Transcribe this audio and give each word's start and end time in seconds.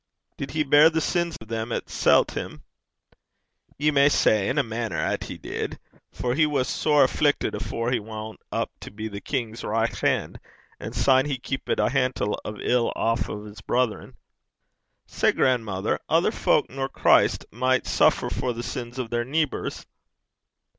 'Did 0.37 0.49
he 0.49 0.63
beir 0.63 0.89
the 0.89 0.99
sins 0.99 1.37
o' 1.39 1.45
them 1.45 1.71
'at 1.71 1.87
sellt 1.87 2.31
him?' 2.31 2.63
'Ye 3.77 3.91
may 3.91 4.09
say, 4.09 4.49
in 4.49 4.57
a 4.57 4.63
mainner, 4.63 4.97
'at 4.97 5.25
he 5.25 5.37
did; 5.37 5.77
for 6.11 6.33
he 6.33 6.47
was 6.47 6.67
sair 6.67 7.03
afflickit 7.05 7.53
afore 7.53 7.91
he 7.91 7.99
wan 7.99 8.35
up 8.51 8.71
to 8.79 8.89
be 8.89 9.07
the 9.07 9.21
King's 9.21 9.63
richt 9.63 9.99
han'; 10.01 10.39
an' 10.79 10.93
syne 10.93 11.27
he 11.27 11.37
keepit 11.37 11.79
a 11.79 11.87
hantle 11.89 12.39
o' 12.43 12.57
ill 12.61 12.91
aff 12.95 13.29
o' 13.29 13.45
's 13.53 13.61
brithren.' 13.61 14.15
'Sae, 15.05 15.33
gran'mither, 15.33 15.99
ither 16.09 16.31
fowk 16.31 16.67
nor 16.67 16.89
Christ 16.89 17.45
micht 17.51 17.85
suffer 17.85 18.31
for 18.31 18.53
the 18.53 18.63
sins 18.63 18.97
o' 18.97 19.07
their 19.07 19.23
neebors?' 19.23 19.85